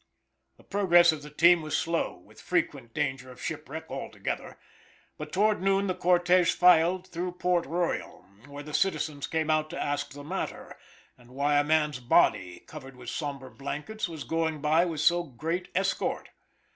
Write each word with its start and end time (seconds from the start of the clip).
The 0.57 0.63
progress 0.63 1.11
of 1.11 1.21
the 1.21 1.29
team 1.29 1.61
was 1.61 1.77
slow, 1.77 2.15
with 2.17 2.41
frequent 2.41 2.91
danger 2.91 3.29
of 3.31 3.39
shipwreck 3.39 3.85
altogether, 3.91 4.57
but 5.15 5.31
toward 5.31 5.61
noon 5.61 5.85
the 5.85 5.93
cortege 5.93 6.53
filed 6.55 7.05
through 7.05 7.33
Port 7.33 7.67
Royal, 7.67 8.25
where 8.47 8.63
the 8.63 8.73
citizens 8.73 9.27
came 9.27 9.51
out 9.51 9.69
to 9.69 9.79
ask 9.79 10.11
the 10.13 10.23
matter, 10.23 10.75
and 11.19 11.29
why 11.29 11.59
a 11.59 11.63
man's 11.63 11.99
body, 11.99 12.61
covered 12.65 12.95
with 12.95 13.11
sombre 13.11 13.51
blankets, 13.51 14.09
was 14.09 14.23
going 14.23 14.59
by 14.59 14.85
with 14.85 15.01
so 15.01 15.21
great 15.21 15.67
escort. 15.75 16.29